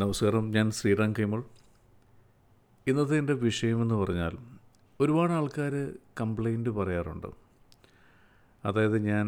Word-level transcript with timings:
നമസ്കാരം 0.00 0.44
ഞാൻ 0.52 0.66
ശ്രീറാം 0.70 1.12
കൈമോൾ 1.12 1.40
ഇന്നത്തെ 2.86 3.14
എൻ്റെ 3.16 3.34
വിഷയമെന്ന് 3.40 3.94
പറഞ്ഞാൽ 3.94 4.34
ഒരുപാട് 5.00 5.32
ആൾക്കാർ 5.32 5.74
കംപ്ലൈൻറ്റ് 6.20 6.70
പറയാറുണ്ട് 6.70 7.26
അതായത് 8.64 8.96
ഞാൻ 9.02 9.26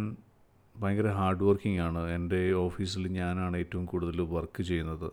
ഭയങ്കര 0.77 1.11
ഹാർഡ് 1.13 1.45
വർക്കിംഗ് 1.45 1.81
ആണ് 1.81 2.03
എൻ്റെ 2.11 2.41
ഓഫീസിൽ 2.55 3.09
ഞാനാണ് 3.09 3.57
ഏറ്റവും 3.57 3.85
കൂടുതൽ 3.87 4.21
വർക്ക് 4.31 4.63
ചെയ്യുന്നത് 4.63 5.09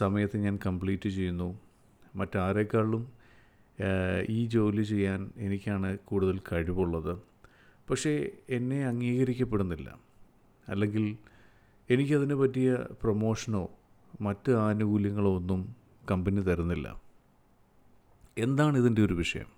സമയത്ത് 0.00 0.38
ഞാൻ 0.38 0.56
കംപ്ലീറ്റ് 0.66 1.10
ചെയ്യുന്നു 1.10 1.48
മറ്റാരെക്കാളും 2.14 3.04
ഈ 4.28 4.40
ജോലി 4.46 4.84
ചെയ്യാൻ 4.84 5.22
എനിക്കാണ് 5.38 5.90
കൂടുതൽ 6.04 6.38
കഴിവുള്ളത് 6.52 7.14
പക്ഷേ 7.88 8.14
എന്നെ 8.50 8.80
അംഗീകരിക്കപ്പെടുന്നില്ല 8.84 9.90
അല്ലെങ്കിൽ 10.66 11.04
എനിക്കതിന് 11.88 12.34
പറ്റിയ 12.34 12.70
പ്രൊമോഷനോ 13.02 13.64
മറ്റ് 14.20 14.52
ആനുകൂല്യങ്ങളോ 14.52 15.36
ഒന്നും 15.36 15.60
കമ്പനി 16.10 16.40
തരുന്നില്ല 16.40 16.88
എന്താണ് 18.36 18.76
ഇതിൻ്റെ 18.78 19.02
ഒരു 19.04 19.14
വിഷയം 19.14 19.48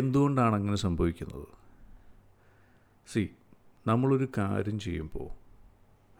എന്തുകൊണ്ടാണ് 0.00 0.54
അങ്ങനെ 0.56 0.76
സംഭവിക്കുന്നത് 0.76 1.48
സി 3.06 3.22
നമ്മളൊരു 3.86 4.28
കാര്യം 4.38 4.78
ചെയ്യുമ്പോൾ 4.78 5.28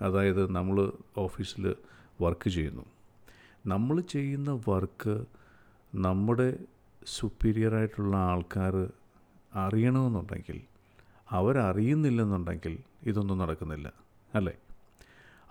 അതായത് 0.00 0.42
നമ്മൾ 0.50 0.76
ഓഫീസിൽ 1.16 1.64
വർക്ക് 2.20 2.48
ചെയ്യുന്നു 2.50 2.84
നമ്മൾ 3.66 4.00
ചെയ്യുന്ന 4.00 4.50
വർക്ക് 4.68 5.14
നമ്മുടെ 5.92 6.48
സുപ്പീരിയറായിട്ടുള്ള 7.02 8.16
ആൾക്കാർ 8.16 8.74
അറിയണമെന്നുണ്ടെങ്കിൽ 9.56 10.58
അവരറിയുന്നില്ലെന്നുണ്ടെങ്കിൽ 11.30 12.74
ഇതൊന്നും 13.02 13.38
നടക്കുന്നില്ല 13.38 13.88
അല്ലേ 14.34 14.54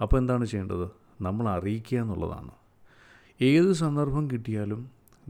അപ്പോൾ 0.00 0.18
എന്താണ് 0.18 0.46
ചെയ്യേണ്ടത് 0.46 0.88
നമ്മൾ 1.22 1.50
അറിയിക്കുക 1.50 2.00
എന്നുള്ളതാണ് 2.00 2.52
ഏത് 3.42 3.74
സന്ദർഭം 3.74 4.30
കിട്ടിയാലും 4.30 4.91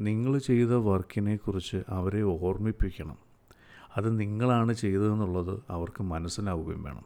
നിങ്ങൾ 0.00 0.38
ചെയ്ത 0.38 0.74
വർക്കിനെക്കുറിച്ച് 0.74 1.84
അവരെ 1.90 2.22
ഓർമ്മിപ്പിക്കണം 2.22 3.18
അത് 3.98 4.20
നിങ്ങളാണ് 4.20 4.74
ചെയ്തതെന്നുള്ളത് 4.74 5.64
അവർക്ക് 5.70 6.04
മനസ്സിലാവുകയും 6.04 6.84
വേണം 6.84 7.06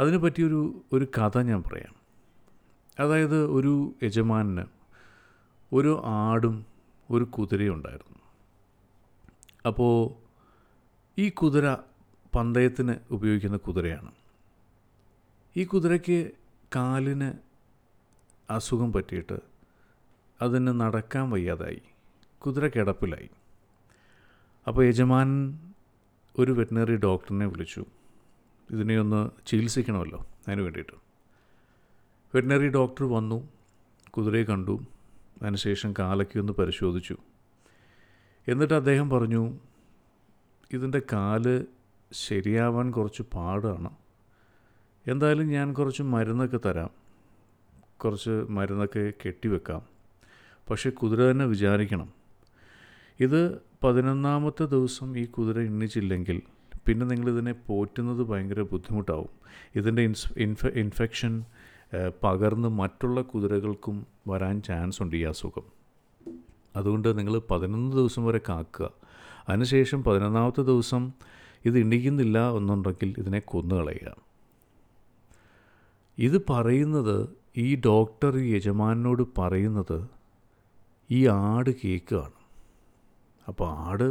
അതിനു 0.00 0.18
പറ്റിയൊരു 0.18 0.82
ഒരു 0.92 1.04
കഥ 1.18 1.38
ഞാൻ 1.38 1.62
പറയാം 1.62 1.94
അതായത് 3.00 3.46
ഒരു 3.46 3.94
യജമാനന് 4.02 4.64
ഒരു 5.72 6.00
ആടും 6.04 6.64
ഒരു 7.10 7.24
കുതിരയും 7.24 7.74
ഉണ്ടായിരുന്നു 7.74 8.18
അപ്പോൾ 9.66 9.94
ഈ 11.18 11.28
കുതിര 11.28 11.76
പന്തയത്തിന് 12.34 12.94
ഉപയോഗിക്കുന്ന 13.10 13.56
കുതിരയാണ് 13.56 14.12
ഈ 15.56 15.64
കുതിരയ്ക്ക് 15.64 16.18
കാലിന് 16.72 17.28
അസുഖം 18.48 18.92
പറ്റിയിട്ട് 18.92 19.38
അതിന് 20.40 20.80
നടക്കാൻ 20.80 21.30
വയ്യാതായി 21.30 21.80
കുതിര 22.42 22.66
കിടപ്പിലായി 22.66 23.30
അപ്പോൾ 24.66 24.86
യജമാൻ 24.86 25.28
ഒരു 26.38 26.52
വെറ്റിനറി 26.52 26.96
ഡോക്ടറിനെ 26.96 27.46
വിളിച്ചു 27.46 27.82
ഇതിനെ 28.70 28.96
ഒന്ന് 28.98 29.30
ചികിത്സിക്കണമല്ലോ 29.46 30.20
അതിന് 30.46 30.62
വേണ്ടിയിട്ട് 30.62 30.96
വെറ്റിനറി 32.34 32.68
ഡോക്ടർ 32.68 33.04
വന്നു 33.04 33.38
കുതിരയെ 34.10 34.44
കണ്ടു 34.44 34.76
അതിനുശേഷം 35.42 35.94
കാലയ്ക്ക് 35.98 36.38
ഒന്ന് 36.38 36.52
പരിശോധിച്ചു 36.52 37.16
എന്നിട്ട് 38.46 38.74
അദ്ദേഹം 38.74 39.10
പറഞ്ഞു 39.10 39.42
ഇതിൻ്റെ 40.70 41.02
കാല് 41.12 41.54
ശരിയാവാൻ 42.12 42.90
കുറച്ച് 42.90 43.22
പാടാണ് 43.32 43.90
എന്തായാലും 45.06 45.48
ഞാൻ 45.48 45.72
കുറച്ച് 45.72 46.02
മരുന്നൊക്കെ 46.02 46.58
തരാം 46.66 46.90
കുറച്ച് 47.96 48.30
മരുന്നൊക്കെ 48.48 49.12
കെട്ടിവെക്കാം 49.26 49.82
പക്ഷേ 50.70 50.90
കുതിര 50.90 51.30
തന്നെ 51.30 51.46
വിചാരിക്കണം 51.46 52.08
ഇത് 53.20 53.40
പതിനൊന്നാമത്തെ 53.84 54.64
ദിവസം 54.66 55.18
ഈ 55.18 55.24
കുതിര 55.26 55.58
എണ്ണിച്ചില്ലെങ്കിൽ 55.60 56.42
പിന്നെ 56.88 57.06
നിങ്ങളിതിനെ 57.06 57.52
പോറ്റുന്നത് 57.66 58.22
ഭയങ്കര 58.22 58.60
ബുദ്ധിമുട്ടാവും 58.60 59.32
ഇതിൻ്റെ 59.76 60.02
ഇൻഫ 60.02 60.66
ഇൻഫെക്ഷൻ 60.66 61.44
പകർന്ന് 62.22 62.68
മറ്റുള്ള 62.68 63.22
കുതിരകൾക്കും 63.22 64.06
വരാൻ 64.28 64.62
ചാൻസ് 64.62 65.02
ഉണ്ട് 65.02 65.16
ഈ 65.16 65.22
അസുഖം 65.22 65.66
അതുകൊണ്ട് 66.76 67.18
നിങ്ങൾ 67.18 67.38
പതിനൊന്ന് 67.50 67.96
ദിവസം 67.96 68.24
വരെ 68.24 68.40
കാക്കുക 68.48 68.90
അതിനുശേഷം 69.48 70.04
പതിനൊന്നാമത്തെ 70.04 70.62
ദിവസം 70.62 71.12
ഇത് 71.64 71.78
ഇണിക്കുന്നില്ല 71.78 72.38
എന്നുണ്ടെങ്കിൽ 72.50 73.14
ഇതിനെ 73.18 73.38
കൊന്നുകളയുക 73.38 74.29
ഇത് 76.18 76.44
പറയുന്നത് 76.50 77.16
ഈ 77.56 77.80
ഡോക്ടർ 77.86 78.38
യജമാനോട് 78.38 79.22
പറയുന്നത് 79.38 79.98
ഈ 81.10 81.26
ആട് 81.26 81.70
കേൾക്കുകയാണ് 81.70 82.36
അപ്പോൾ 83.48 83.68
ആട് 83.88 84.08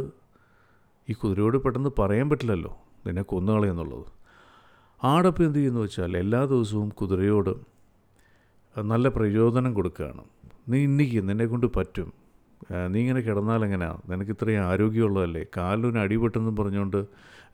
ഈ 1.08 1.12
കുതിരയോട് 1.12 1.58
പെട്ടെന്ന് 1.58 1.90
പറയാൻ 1.98 2.30
പറ്റില്ലല്ലോ 2.30 2.72
നിന്നെ 3.06 3.22
കൊന്നുകളയെന്നുള്ളത് 3.22 4.08
ആടപ്പം 5.02 5.44
എന്ത് 5.44 5.58
ചെയ്യുന്നു 5.58 5.80
വെച്ചാൽ 5.80 6.16
എല്ലാ 6.16 6.44
ദിവസവും 6.44 6.88
കുതിരയോട് 6.88 7.52
നല്ല 8.76 9.08
പ്രചോദനം 9.08 9.74
കൊടുക്കുകയാണ് 9.74 10.22
നീ 10.68 10.82
ഇന്നിക്ക് 10.82 11.28
നിന്നെ 11.28 11.46
കൊണ്ട് 11.46 11.66
പറ്റും 11.66 12.12
നീ 12.88 13.00
ഇങ്ങനെ 13.00 13.20
കിടന്നാൽ 13.20 13.64
എങ്ങനെയാ 13.64 13.92
നിനക്ക് 14.08 14.30
ഇത്രയും 14.30 14.62
ആരോഗ്യമുള്ളതല്ലേ 14.62 15.44
കാലിനൊരു 15.56 15.98
അടിപെട്ടെന്നും 15.98 16.56
പറഞ്ഞുകൊണ്ട് 16.56 17.06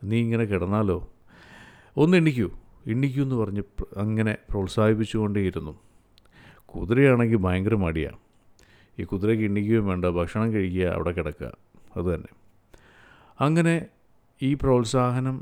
നീ 0.03 0.17
ഇങ്ങനെ 0.19 0.45
കിടന്നാലോ 0.45 0.97
ഒന്ന് 1.97 2.17
എണ്ണിക്കൂ 2.17 2.49
ഇണ്ണിക്കൂ 2.87 3.21
എന്ന് 3.21 3.35
പറഞ്ഞ് 3.35 3.63
അങ്ങനെ 3.97 4.37
പ്രോത്സാഹിപ്പിച്ചുകൊണ്ടേയിരുന്നു 4.51 5.73
കുതിരയാണെങ്കിൽ 6.65 7.37
ഭയങ്കര 7.37 7.75
മടിയാണ് 7.75 8.17
ഈ 8.99 9.03
കുതിരയ്ക്ക് 9.03 9.43
ഇണ്ണിക്കുകയും 9.43 9.87
വേണ്ട 9.87 10.05
ഭക്ഷണം 10.05 10.53
കഴിക്കുക 10.53 10.87
അവിടെ 10.87 11.11
കിടക്കുക 11.11 11.51
അതുതന്നെ 11.97 12.31
അങ്ങനെ 13.39 13.75
ഈ 14.41 14.53
പ്രോത്സാഹനം 14.53 15.41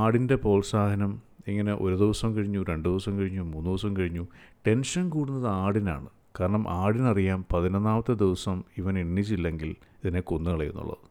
ആടിൻ്റെ 0.00 0.34
പ്രോത്സാഹനം 0.34 1.12
ഇങ്ങനെ 1.48 1.72
ഒരു 1.74 1.94
ദിവസം 1.94 2.36
കഴിഞ്ഞു 2.36 2.64
രണ്ട് 2.68 2.88
ദിവസം 2.88 3.18
കഴിഞ്ഞു 3.18 3.42
മൂന്ന് 3.42 3.70
ദിവസം 3.70 3.96
കഴിഞ്ഞു 3.96 4.24
ടെൻഷൻ 4.66 5.08
കൂടുന്നത് 5.08 5.48
ആടിനാണ് 5.50 6.08
കാരണം 6.40 6.64
ആടിനറിയാം 6.68 7.44
പതിനൊന്നാമത്തെ 7.52 8.12
ദിവസം 8.14 8.62
ഇവൻ 8.78 8.98
എണ്ണിച്ചില്ലെങ്കിൽ 8.98 9.70
ഇതിനെ 10.04 10.20
കൊന്നുകളയെന്നുള്ളത് 10.20 11.06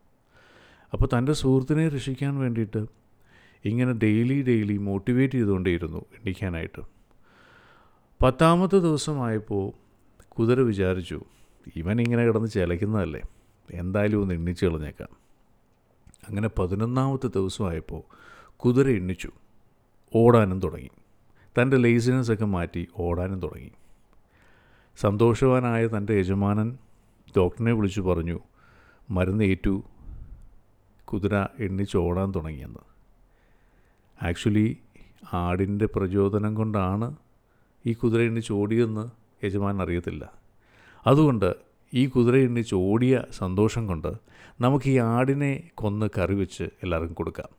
അപ്പോൾ 0.94 1.10
തൻ്റെ 1.14 1.34
സുഹൃത്തിനെ 1.34 1.90
രക്ഷിക്കാൻ 1.90 2.40
വേണ്ടിയിട്ട് 2.40 2.82
ഇങ്ങനെ 3.66 3.94
ഡെയിലി 4.04 4.38
ഡെയിലി 4.42 4.76
മോട്ടിവേറ്റ് 4.84 5.36
ചെയ്തുകൊണ്ടേയിരുന്നു 5.38 6.02
എണീക്കാനായിട്ട് 6.18 6.84
പത്താമത്തെ 8.20 8.78
ദിവസമായപ്പോൾ 8.80 9.66
കുതിര 10.30 10.60
വിചാരിച്ചു 10.62 11.20
ഇവൻ 11.76 11.98
ഇങ്ങനെ 12.02 12.24
കിടന്ന് 12.26 12.50
ചിലയ്ക്കുന്നതല്ലേ 12.50 13.22
എന്തായാലും 13.70 14.20
ഒന്ന് 14.22 14.34
എണ്ണിച്ച് 14.34 14.64
കളഞ്ഞേക്കാം 14.66 15.12
അങ്ങനെ 16.28 16.50
പതിനൊന്നാമത്തെ 16.58 17.28
ദിവസമായപ്പോൾ 17.28 18.02
കുതിര 18.58 18.88
എണ്ണിച്ചു 18.92 19.32
ഓടാനും 20.14 20.60
തുടങ്ങി 20.60 20.92
തൻ്റെ 21.56 21.78
ലേസിനെസ്സൊക്കെ 21.78 22.44
ഒക്കെ 22.44 22.54
മാറ്റി 22.54 22.84
ഓടാനും 23.00 23.40
തുടങ്ങി 23.40 23.72
സന്തോഷവാനായ 24.98 25.86
തൻ്റെ 25.88 26.14
യജമാനൻ 26.20 26.70
ഡോക്ടറിനെ 27.36 27.74
വിളിച്ചു 27.74 28.02
പറഞ്ഞു 28.02 28.38
മരുന്ന് 29.10 29.46
ഏറ്റു 29.46 29.74
കുതിര 31.08 31.36
എണ്ണിച്ച് 31.60 31.98
ഓടാൻ 31.98 32.30
തുടങ്ങിയെന്ന് 32.32 32.84
ആക്ച്വലി 34.22 34.68
ആടിൻ്റെ 35.34 35.86
പ്രചോദനം 35.86 36.56
കൊണ്ടാണ് 36.56 37.08
ഈ 37.86 37.94
കുതിര 37.94 38.22
എണ്ണിച്ച് 38.22 38.54
ഓടിയെന്ന് 38.54 39.06
യജമാൻ 39.46 39.82
അറിയത്തില്ല 39.82 40.24
അതുകൊണ്ട് 41.06 41.50
ഈ 41.94 42.08
കുതിര 42.08 42.36
എണ്ണിച്ച് 42.38 42.76
ഓടിയ 42.76 43.24
സന്തോഷം 43.32 43.88
കൊണ്ട് 43.88 44.12
നമുക്ക് 44.62 44.90
ഈ 44.90 44.98
ആടിനെ 44.98 45.52
കൊന്ന് 45.74 46.10
കറി 46.18 46.34
വെച്ച് 46.34 46.64
എല്ലാവർക്കും 46.84 47.16
കൊടുക്കാം 47.16 47.52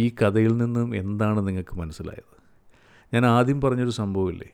ഈ 0.00 0.02
കഥയിൽ 0.22 0.56
നിന്നും 0.56 0.94
എന്താണ് 0.94 1.48
നിങ്ങൾക്ക് 1.48 1.76
മനസ്സിലായത് 1.76 2.34
ഞാൻ 3.14 3.26
ആദ്യം 3.26 3.60
പറഞ്ഞൊരു 3.60 3.90
സംഭവമില്ലേ 3.90 4.50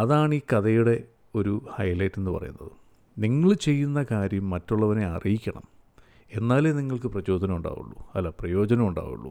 അതാണ് 0.00 0.34
ഈ 0.34 0.42
കഥയുടെ 0.52 0.96
ഒരു 1.34 1.62
ഹൈലൈറ്റ് 1.78 2.18
എന്ന് 2.18 2.30
പറയുന്നത് 2.30 2.72
നിങ്ങൾ 3.16 3.54
ചെയ്യുന്ന 3.54 4.02
കാര്യം 4.10 4.50
മറ്റുള്ളവനെ 4.50 5.06
അറിയിക്കണം 5.06 5.64
എന്നാലേ 6.30 6.70
നിങ്ങൾക്ക് 6.72 7.06
പ്രചോദനം 7.06 7.56
ഉണ്ടാവുള്ളൂ 7.56 7.98
അല്ല 8.14 8.28
പ്രയോജനം 8.30 8.88
ഉണ്ടാവുള്ളൂ 8.88 9.30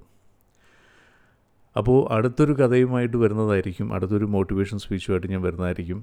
അപ്പോൾ 1.76 2.14
അടുത്തൊരു 2.14 2.54
കഥയുമായിട്ട് 2.54 3.18
വരുന്നതായിരിക്കും 3.18 3.94
അടുത്തൊരു 3.94 4.26
മോട്ടിവേഷൻ 4.26 4.78
സ്പീച്ചുമായിട്ട് 4.78 5.28
ഞാൻ 5.28 5.42
വരുന്നതായിരിക്കും 5.42 6.00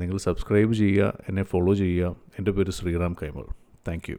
നിങ്ങൾ 0.00 0.16
സബ്സ്ക്രൈബ് 0.18 0.74
ചെയ്യുക 0.74 1.12
എന്നെ 1.28 1.42
ഫോളോ 1.42 1.74
ചെയ്യുക 1.74 2.16
എൻ്റെ 2.38 2.50
പേര് 2.50 2.70
ശ്രീറാം 2.70 3.16
കൈമൾ 3.22 3.46
താങ്ക് 3.88 4.19